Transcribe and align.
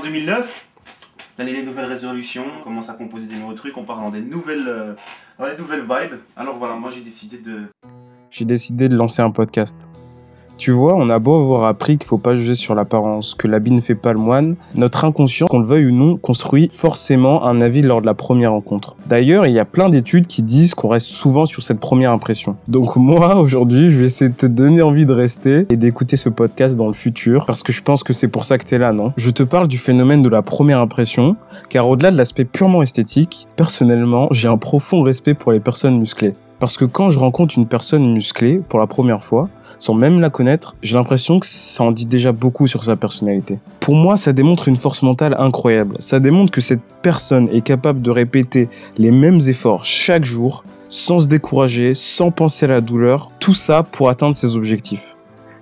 en 0.00 0.04
2009. 0.04 0.66
L'année 1.38 1.52
des 1.52 1.62
nouvelles 1.62 1.86
résolutions, 1.86 2.44
on 2.58 2.62
commence 2.62 2.88
à 2.88 2.94
composer 2.94 3.26
des 3.26 3.36
nouveaux 3.36 3.54
trucs, 3.54 3.76
on 3.76 3.84
part 3.84 3.98
dans 3.98 4.10
des 4.10 4.20
nouvelles, 4.20 4.66
euh, 4.66 4.94
dans 5.38 5.46
des 5.46 5.56
nouvelles 5.56 5.82
vibes. 5.82 6.18
Alors 6.36 6.56
voilà, 6.56 6.74
moi 6.74 6.90
j'ai 6.90 7.00
décidé 7.00 7.38
de. 7.38 7.64
J'ai 8.30 8.44
décidé 8.44 8.88
de 8.88 8.96
lancer 8.96 9.22
un 9.22 9.30
podcast. 9.30 9.76
Tu 10.60 10.72
vois, 10.72 10.94
on 10.94 11.08
a 11.08 11.18
beau 11.18 11.40
avoir 11.40 11.64
appris 11.64 11.96
qu'il 11.96 12.06
faut 12.06 12.18
pas 12.18 12.36
juger 12.36 12.52
sur 12.52 12.74
l'apparence, 12.74 13.34
que 13.34 13.48
l'habit 13.48 13.70
ne 13.70 13.80
fait 13.80 13.94
pas 13.94 14.12
le 14.12 14.18
moine, 14.18 14.56
notre 14.74 15.06
inconscient, 15.06 15.46
qu'on 15.46 15.60
le 15.60 15.66
veuille 15.66 15.86
ou 15.86 15.90
non, 15.90 16.18
construit 16.18 16.68
forcément 16.70 17.46
un 17.46 17.62
avis 17.62 17.80
lors 17.80 18.02
de 18.02 18.06
la 18.06 18.12
première 18.12 18.52
rencontre. 18.52 18.94
D'ailleurs, 19.06 19.46
il 19.46 19.54
y 19.54 19.58
a 19.58 19.64
plein 19.64 19.88
d'études 19.88 20.26
qui 20.26 20.42
disent 20.42 20.74
qu'on 20.74 20.88
reste 20.88 21.06
souvent 21.06 21.46
sur 21.46 21.62
cette 21.62 21.80
première 21.80 22.12
impression. 22.12 22.56
Donc 22.68 22.96
moi, 22.96 23.36
aujourd'hui, 23.36 23.88
je 23.88 24.00
vais 24.00 24.04
essayer 24.04 24.28
de 24.28 24.36
te 24.36 24.44
donner 24.44 24.82
envie 24.82 25.06
de 25.06 25.14
rester 25.14 25.64
et 25.70 25.76
d'écouter 25.76 26.18
ce 26.18 26.28
podcast 26.28 26.76
dans 26.76 26.88
le 26.88 26.92
futur, 26.92 27.46
parce 27.46 27.62
que 27.62 27.72
je 27.72 27.80
pense 27.80 28.04
que 28.04 28.12
c'est 28.12 28.28
pour 28.28 28.44
ça 28.44 28.58
que 28.58 28.66
t'es 28.66 28.76
là, 28.76 28.92
non? 28.92 29.14
Je 29.16 29.30
te 29.30 29.42
parle 29.42 29.66
du 29.66 29.78
phénomène 29.78 30.22
de 30.22 30.28
la 30.28 30.42
première 30.42 30.82
impression, 30.82 31.36
car 31.70 31.88
au-delà 31.88 32.10
de 32.10 32.18
l'aspect 32.18 32.44
purement 32.44 32.82
esthétique, 32.82 33.48
personnellement, 33.56 34.28
j'ai 34.32 34.48
un 34.48 34.58
profond 34.58 35.00
respect 35.00 35.32
pour 35.32 35.52
les 35.52 35.60
personnes 35.60 35.98
musclées. 35.98 36.34
Parce 36.58 36.76
que 36.76 36.84
quand 36.84 37.08
je 37.08 37.18
rencontre 37.18 37.56
une 37.56 37.64
personne 37.64 38.12
musclée 38.12 38.60
pour 38.68 38.78
la 38.78 38.86
première 38.86 39.24
fois, 39.24 39.48
sans 39.80 39.94
même 39.94 40.20
la 40.20 40.30
connaître, 40.30 40.76
j'ai 40.82 40.96
l'impression 40.96 41.40
que 41.40 41.46
ça 41.46 41.82
en 41.82 41.90
dit 41.90 42.06
déjà 42.06 42.32
beaucoup 42.32 42.66
sur 42.66 42.84
sa 42.84 42.96
personnalité. 42.96 43.58
Pour 43.80 43.94
moi, 43.94 44.16
ça 44.16 44.32
démontre 44.32 44.68
une 44.68 44.76
force 44.76 45.02
mentale 45.02 45.34
incroyable. 45.38 45.96
Ça 45.98 46.20
démontre 46.20 46.52
que 46.52 46.60
cette 46.60 46.82
personne 47.02 47.48
est 47.48 47.62
capable 47.62 48.02
de 48.02 48.10
répéter 48.10 48.68
les 48.98 49.10
mêmes 49.10 49.40
efforts 49.48 49.84
chaque 49.84 50.24
jour, 50.24 50.62
sans 50.88 51.20
se 51.20 51.28
décourager, 51.28 51.94
sans 51.94 52.30
penser 52.30 52.66
à 52.66 52.68
la 52.68 52.80
douleur, 52.80 53.30
tout 53.40 53.54
ça 53.54 53.82
pour 53.82 54.10
atteindre 54.10 54.36
ses 54.36 54.54
objectifs. 54.54 55.16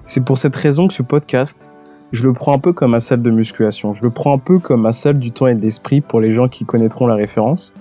C'est 0.04 0.24
pour 0.24 0.36
cette 0.36 0.56
raison 0.56 0.88
que 0.88 0.94
ce 0.94 1.02
podcast, 1.02 1.72
je 2.12 2.24
le 2.24 2.32
prends 2.32 2.54
un 2.54 2.58
peu 2.58 2.72
comme 2.72 2.92
ma 2.92 3.00
salle 3.00 3.22
de 3.22 3.30
musculation. 3.30 3.92
Je 3.92 4.02
le 4.02 4.10
prends 4.10 4.34
un 4.34 4.38
peu 4.38 4.58
comme 4.58 4.82
ma 4.82 4.92
salle 4.92 5.18
du 5.18 5.30
temps 5.30 5.46
et 5.46 5.54
de 5.54 5.60
l'esprit 5.60 6.00
pour 6.00 6.20
les 6.20 6.32
gens 6.32 6.48
qui 6.48 6.64
connaîtront 6.64 7.06
la 7.06 7.14
référence 7.14 7.74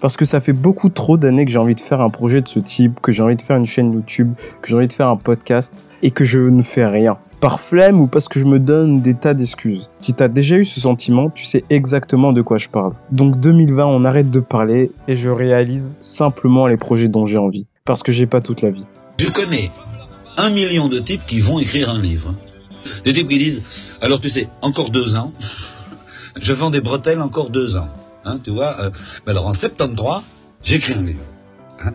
parce 0.00 0.16
que 0.16 0.24
ça 0.24 0.40
fait 0.40 0.52
beaucoup 0.52 0.88
trop 0.88 1.16
d'années 1.16 1.44
que 1.44 1.50
j'ai 1.50 1.58
envie 1.58 1.74
de 1.74 1.80
faire 1.80 2.00
un 2.00 2.10
projet 2.10 2.40
de 2.40 2.48
ce 2.48 2.58
type, 2.58 3.00
que 3.00 3.12
j'ai 3.12 3.22
envie 3.22 3.36
de 3.36 3.42
faire 3.42 3.56
une 3.56 3.66
chaîne 3.66 3.92
YouTube, 3.92 4.32
que 4.62 4.68
j'ai 4.68 4.74
envie 4.74 4.88
de 4.88 4.92
faire 4.92 5.08
un 5.08 5.16
podcast 5.16 5.86
et 6.02 6.10
que 6.10 6.24
je 6.24 6.40
ne 6.40 6.62
fais 6.62 6.86
rien. 6.86 7.18
Par 7.40 7.60
flemme 7.60 8.00
ou 8.00 8.06
parce 8.06 8.28
que 8.28 8.38
je 8.38 8.44
me 8.44 8.58
donne 8.58 9.00
des 9.00 9.14
tas 9.14 9.34
d'excuses. 9.34 9.90
Si 10.00 10.12
t'as 10.12 10.28
déjà 10.28 10.56
eu 10.56 10.64
ce 10.64 10.80
sentiment, 10.80 11.30
tu 11.30 11.44
sais 11.44 11.64
exactement 11.70 12.32
de 12.32 12.42
quoi 12.42 12.58
je 12.58 12.68
parle. 12.68 12.92
Donc 13.12 13.38
2020, 13.40 13.86
on 13.86 14.04
arrête 14.04 14.30
de 14.30 14.40
parler 14.40 14.90
et 15.08 15.16
je 15.16 15.28
réalise 15.30 15.96
simplement 16.00 16.66
les 16.66 16.76
projets 16.76 17.08
dont 17.08 17.26
j'ai 17.26 17.38
envie. 17.38 17.66
Parce 17.84 18.02
que 18.02 18.12
j'ai 18.12 18.26
pas 18.26 18.40
toute 18.40 18.62
la 18.62 18.70
vie. 18.70 18.86
Je 19.18 19.28
connais 19.28 19.70
un 20.36 20.50
million 20.50 20.88
de 20.88 20.98
types 20.98 21.24
qui 21.26 21.40
vont 21.40 21.58
écrire 21.58 21.90
un 21.90 22.00
livre. 22.00 22.34
Des 23.04 23.12
types 23.12 23.28
qui 23.28 23.38
disent, 23.38 23.62
alors 24.00 24.20
tu 24.20 24.30
sais, 24.30 24.48
encore 24.62 24.90
deux 24.90 25.16
ans, 25.16 25.32
je 26.40 26.52
vends 26.52 26.70
des 26.70 26.80
bretelles 26.80 27.20
encore 27.20 27.50
deux 27.50 27.76
ans. 27.76 27.88
Hein, 28.24 28.38
tu 28.42 28.50
vois. 28.50 28.78
Euh, 28.80 28.90
mais 29.26 29.32
alors 29.32 29.46
en 29.46 29.54
73, 29.54 30.22
j'écris 30.62 30.94
un 30.94 31.02
livre. 31.02 31.24
Hein. 31.82 31.92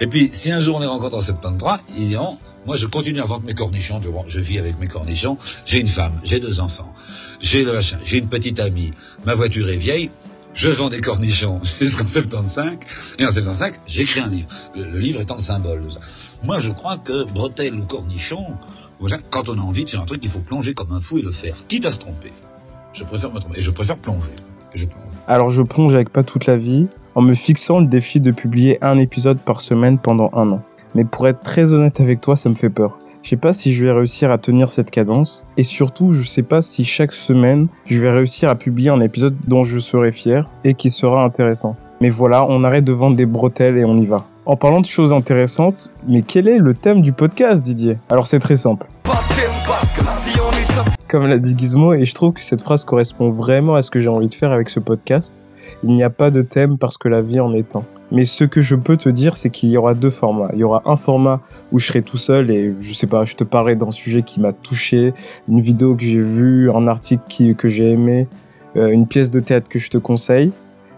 Et 0.00 0.06
puis 0.06 0.28
si 0.32 0.50
un 0.50 0.60
jour 0.60 0.76
on 0.76 0.80
les 0.80 0.86
rencontre 0.86 1.16
en 1.16 1.20
73, 1.20 1.78
ils 1.96 2.08
diront, 2.08 2.38
moi 2.66 2.76
je 2.76 2.86
continue 2.86 3.20
à 3.20 3.24
vendre 3.24 3.44
mes 3.44 3.54
cornichons, 3.54 4.00
je 4.26 4.38
vis 4.38 4.58
avec 4.58 4.78
mes 4.78 4.88
cornichons, 4.88 5.38
j'ai 5.64 5.78
une 5.78 5.86
femme, 5.86 6.18
j'ai 6.24 6.40
deux 6.40 6.60
enfants, 6.60 6.92
j'ai 7.40 7.62
le 7.62 7.72
machin, 7.72 7.98
j'ai 8.04 8.18
une 8.18 8.28
petite 8.28 8.58
amie, 8.58 8.92
ma 9.24 9.34
voiture 9.34 9.68
est 9.68 9.76
vieille, 9.76 10.10
je 10.52 10.68
vends 10.68 10.88
des 10.88 11.00
cornichons 11.00 11.60
jusqu'en 11.80 12.06
75, 12.06 12.78
et 13.18 13.24
en 13.24 13.30
75, 13.30 13.72
j'écris 13.86 14.20
un 14.20 14.28
livre. 14.28 14.48
Le, 14.74 14.98
livre 14.98 15.20
étant 15.20 15.36
le 15.36 15.42
symbole. 15.42 15.84
Moi 16.42 16.58
je 16.58 16.72
crois 16.72 16.98
que 16.98 17.24
bretelle 17.30 17.74
ou 17.74 17.84
cornichon, 17.84 18.44
quand 19.30 19.48
on 19.48 19.58
a 19.58 19.62
envie 19.62 19.84
de 19.84 19.90
faire 19.90 20.00
un 20.00 20.06
truc, 20.06 20.20
il 20.24 20.30
faut 20.30 20.40
plonger 20.40 20.74
comme 20.74 20.92
un 20.92 21.00
fou 21.00 21.18
et 21.18 21.22
le 21.22 21.30
faire, 21.30 21.54
quitte 21.68 21.86
à 21.86 21.92
se 21.92 22.00
tromper. 22.00 22.32
Je 22.92 23.04
préfère 23.04 23.30
me 23.30 23.38
tromper, 23.38 23.60
et 23.60 23.62
je 23.62 23.70
préfère 23.70 23.96
plonger. 23.96 24.32
Et 24.74 24.78
je 24.78 24.86
plonge. 24.86 25.04
Alors 25.26 25.50
je 25.50 25.62
plonge 25.62 25.94
avec 25.94 26.10
pas 26.10 26.22
toute 26.22 26.46
la 26.46 26.56
vie, 26.56 26.88
en 27.14 27.22
me 27.22 27.34
fixant 27.34 27.80
le 27.80 27.86
défi 27.86 28.20
de 28.20 28.30
publier 28.30 28.78
un 28.82 28.98
épisode 28.98 29.38
par 29.38 29.60
semaine 29.60 29.98
pendant 29.98 30.30
un 30.34 30.50
an. 30.52 30.62
Mais 30.94 31.04
pour 31.04 31.28
être 31.28 31.42
très 31.42 31.72
honnête 31.72 32.00
avec 32.00 32.20
toi, 32.20 32.36
ça 32.36 32.48
me 32.48 32.54
fait 32.54 32.70
peur. 32.70 32.98
Je 33.22 33.30
sais 33.30 33.36
pas 33.36 33.52
si 33.52 33.74
je 33.74 33.84
vais 33.84 33.92
réussir 33.92 34.30
à 34.30 34.38
tenir 34.38 34.72
cette 34.72 34.90
cadence, 34.90 35.44
et 35.58 35.62
surtout 35.62 36.10
je 36.10 36.22
sais 36.22 36.42
pas 36.42 36.62
si 36.62 36.84
chaque 36.84 37.12
semaine 37.12 37.68
je 37.86 38.00
vais 38.00 38.10
réussir 38.10 38.48
à 38.48 38.54
publier 38.54 38.90
un 38.90 39.00
épisode 39.00 39.36
dont 39.46 39.62
je 39.62 39.78
serai 39.78 40.10
fier 40.10 40.48
et 40.64 40.74
qui 40.74 40.88
sera 40.88 41.22
intéressant. 41.22 41.76
Mais 42.00 42.08
voilà, 42.08 42.46
on 42.48 42.64
arrête 42.64 42.84
de 42.84 42.92
vendre 42.92 43.16
des 43.16 43.26
bretelles 43.26 43.76
et 43.76 43.84
on 43.84 43.96
y 43.96 44.06
va. 44.06 44.24
En 44.46 44.56
parlant 44.56 44.80
de 44.80 44.86
choses 44.86 45.12
intéressantes, 45.12 45.90
mais 46.08 46.22
quel 46.22 46.48
est 46.48 46.58
le 46.58 46.72
thème 46.72 47.02
du 47.02 47.12
podcast 47.12 47.62
Didier? 47.62 47.98
Alors 48.08 48.26
c'est 48.26 48.38
très 48.38 48.56
simple. 48.56 48.86
Comme 51.08 51.26
l'a 51.26 51.38
dit 51.38 51.56
Gizmo, 51.56 51.94
et 51.94 52.04
je 52.04 52.14
trouve 52.14 52.32
que 52.32 52.40
cette 52.40 52.62
phrase 52.62 52.84
correspond 52.84 53.30
vraiment 53.30 53.74
à 53.74 53.82
ce 53.82 53.90
que 53.90 53.98
j'ai 53.98 54.08
envie 54.08 54.28
de 54.28 54.34
faire 54.34 54.52
avec 54.52 54.68
ce 54.68 54.78
podcast. 54.78 55.36
Il 55.82 55.92
n'y 55.92 56.02
a 56.02 56.10
pas 56.10 56.30
de 56.30 56.42
thème 56.42 56.78
parce 56.78 56.98
que 56.98 57.08
la 57.08 57.22
vie 57.22 57.40
en 57.40 57.54
est 57.54 57.74
un. 57.74 57.84
Mais 58.12 58.24
ce 58.24 58.44
que 58.44 58.60
je 58.60 58.74
peux 58.74 58.96
te 58.96 59.08
dire, 59.08 59.36
c'est 59.36 59.50
qu'il 59.50 59.70
y 59.70 59.76
aura 59.76 59.94
deux 59.94 60.10
formats. 60.10 60.50
Il 60.52 60.58
y 60.58 60.64
aura 60.64 60.82
un 60.84 60.96
format 60.96 61.40
où 61.72 61.78
je 61.78 61.86
serai 61.86 62.02
tout 62.02 62.16
seul 62.16 62.50
et 62.50 62.74
je 62.78 62.94
sais 62.94 63.06
pas, 63.06 63.24
je 63.24 63.36
te 63.36 63.44
parlerai 63.44 63.76
d'un 63.76 63.90
sujet 63.90 64.22
qui 64.22 64.40
m'a 64.40 64.52
touché, 64.52 65.12
une 65.48 65.60
vidéo 65.60 65.94
que 65.94 66.02
j'ai 66.02 66.20
vue, 66.20 66.70
un 66.70 66.86
article 66.88 67.54
que 67.54 67.68
j'ai 67.68 67.90
aimé, 67.90 68.28
euh, 68.76 68.88
une 68.88 69.06
pièce 69.06 69.30
de 69.30 69.40
théâtre 69.40 69.68
que 69.68 69.78
je 69.78 69.90
te 69.90 69.98
conseille. 69.98 70.52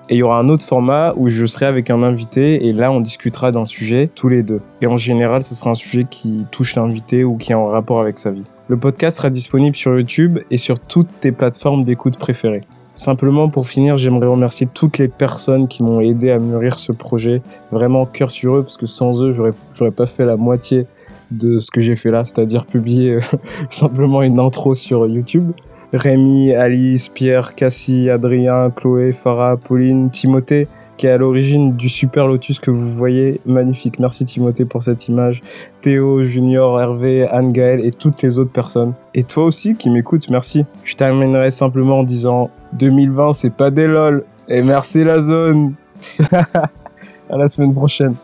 Et 0.08 0.16
il 0.16 0.18
y 0.18 0.22
aura 0.22 0.38
un 0.38 0.48
autre 0.48 0.64
format 0.64 1.14
où 1.16 1.28
je 1.28 1.46
serai 1.46 1.66
avec 1.66 1.88
un 1.88 2.02
invité 2.02 2.66
et 2.66 2.72
là 2.72 2.90
on 2.90 3.00
discutera 3.00 3.52
d'un 3.52 3.64
sujet 3.64 4.08
tous 4.14 4.28
les 4.28 4.42
deux. 4.42 4.60
Et 4.80 4.86
en 4.86 4.96
général, 4.96 5.42
ce 5.42 5.54
sera 5.54 5.70
un 5.70 5.74
sujet 5.74 6.04
qui 6.08 6.44
touche 6.50 6.74
l'invité 6.74 7.24
ou 7.24 7.36
qui 7.36 7.52
est 7.52 7.54
en 7.54 7.68
rapport 7.68 8.00
avec 8.00 8.18
sa 8.18 8.30
vie. 8.30 8.42
Le 8.72 8.78
podcast 8.78 9.18
sera 9.18 9.28
disponible 9.28 9.76
sur 9.76 9.94
YouTube 9.98 10.38
et 10.50 10.56
sur 10.56 10.80
toutes 10.80 11.20
tes 11.20 11.30
plateformes 11.30 11.84
d'écoute 11.84 12.16
préférées. 12.16 12.62
Simplement 12.94 13.50
pour 13.50 13.66
finir, 13.66 13.98
j'aimerais 13.98 14.28
remercier 14.28 14.66
toutes 14.66 14.96
les 14.96 15.08
personnes 15.08 15.68
qui 15.68 15.82
m'ont 15.82 16.00
aidé 16.00 16.30
à 16.30 16.38
mûrir 16.38 16.78
ce 16.78 16.90
projet. 16.90 17.36
Vraiment 17.70 18.06
cœur 18.06 18.30
sur 18.30 18.56
eux 18.56 18.62
parce 18.62 18.78
que 18.78 18.86
sans 18.86 19.22
eux, 19.22 19.30
j'aurais, 19.30 19.90
pas 19.90 20.06
fait 20.06 20.24
la 20.24 20.38
moitié 20.38 20.86
de 21.30 21.58
ce 21.58 21.70
que 21.70 21.82
j'ai 21.82 21.96
fait 21.96 22.10
là, 22.10 22.24
c'est-à-dire 22.24 22.64
publier 22.64 23.18
simplement 23.68 24.22
une 24.22 24.40
intro 24.40 24.74
sur 24.74 25.06
YouTube. 25.06 25.52
Rémi, 25.92 26.54
Alice, 26.54 27.10
Pierre, 27.10 27.54
Cassie, 27.54 28.08
Adrien, 28.08 28.70
Chloé, 28.70 29.12
Farah, 29.12 29.58
Pauline, 29.58 30.08
Timothée, 30.08 30.66
qui 31.02 31.08
est 31.08 31.10
à 31.10 31.16
l'origine 31.16 31.72
du 31.72 31.88
super 31.88 32.28
lotus 32.28 32.60
que 32.60 32.70
vous 32.70 32.86
voyez. 32.86 33.40
Magnifique. 33.44 33.98
Merci 33.98 34.24
Timothée 34.24 34.64
pour 34.64 34.84
cette 34.84 35.08
image. 35.08 35.42
Théo, 35.80 36.22
Junior, 36.22 36.80
Hervé, 36.80 37.26
Anne-Gaëlle 37.26 37.84
et 37.84 37.90
toutes 37.90 38.22
les 38.22 38.38
autres 38.38 38.52
personnes. 38.52 38.94
Et 39.12 39.24
toi 39.24 39.46
aussi 39.46 39.74
qui 39.74 39.90
m'écoutes, 39.90 40.30
merci. 40.30 40.64
Je 40.84 40.94
terminerai 40.94 41.50
simplement 41.50 41.98
en 41.98 42.02
disant 42.04 42.50
2020, 42.74 43.32
c'est 43.32 43.52
pas 43.52 43.72
des 43.72 43.88
lol. 43.88 44.24
Et 44.46 44.62
merci 44.62 45.02
la 45.02 45.18
zone. 45.18 45.74
à 46.30 47.36
la 47.36 47.48
semaine 47.48 47.74
prochaine. 47.74 48.14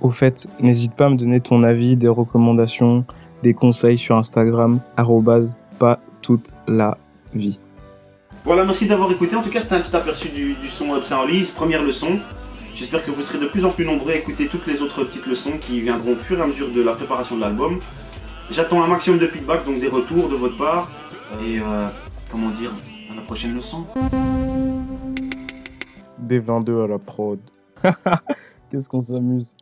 Au 0.00 0.10
fait, 0.10 0.48
n'hésite 0.58 0.94
pas 0.94 1.04
à 1.04 1.10
me 1.10 1.16
donner 1.16 1.40
ton 1.40 1.62
avis, 1.64 1.98
des 1.98 2.08
recommandations, 2.08 3.04
des 3.42 3.52
conseils 3.52 3.98
sur 3.98 4.16
Instagram, 4.16 4.80
pas 5.78 5.98
toute 6.22 6.52
la 6.66 6.96
vie. 7.34 7.60
Voilà, 8.44 8.64
merci 8.64 8.86
d'avoir 8.86 9.10
écouté. 9.12 9.36
En 9.36 9.42
tout 9.42 9.50
cas, 9.50 9.60
c'était 9.60 9.76
un 9.76 9.80
petit 9.80 9.94
aperçu 9.94 10.28
du, 10.28 10.56
son 10.68 10.94
Lise, 11.26 11.50
première 11.50 11.82
leçon. 11.82 12.18
J'espère 12.74 13.04
que 13.04 13.12
vous 13.12 13.22
serez 13.22 13.38
de 13.38 13.46
plus 13.46 13.64
en 13.64 13.70
plus 13.70 13.84
nombreux 13.84 14.10
à 14.10 14.16
écouter 14.16 14.48
toutes 14.48 14.66
les 14.66 14.82
autres 14.82 15.04
petites 15.04 15.26
leçons 15.26 15.58
qui 15.60 15.80
viendront 15.80 16.14
au 16.14 16.16
fur 16.16 16.38
et 16.40 16.42
à 16.42 16.46
mesure 16.46 16.72
de 16.72 16.82
la 16.82 16.94
préparation 16.94 17.36
de 17.36 17.40
l'album. 17.40 17.78
J'attends 18.50 18.82
un 18.82 18.88
maximum 18.88 19.20
de 19.20 19.28
feedback, 19.28 19.64
donc 19.64 19.78
des 19.78 19.86
retours 19.86 20.28
de 20.28 20.34
votre 20.34 20.56
part. 20.56 20.90
Et 21.40 21.60
euh, 21.60 21.86
comment 22.32 22.50
dire, 22.50 22.72
à 23.12 23.14
la 23.14 23.22
prochaine 23.22 23.54
leçon. 23.54 23.86
Des 26.18 26.40
22 26.40 26.82
à 26.82 26.86
la 26.88 26.98
prod. 26.98 27.38
Qu'est-ce 28.70 28.88
qu'on 28.88 29.00
s'amuse. 29.00 29.54